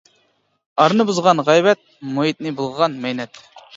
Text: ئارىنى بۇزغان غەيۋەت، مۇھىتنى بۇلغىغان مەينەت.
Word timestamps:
ئارىنى 0.83 1.05
بۇزغان 1.09 1.43
غەيۋەت، 1.49 1.83
مۇھىتنى 2.17 2.55
بۇلغىغان 2.63 2.97
مەينەت. 3.05 3.45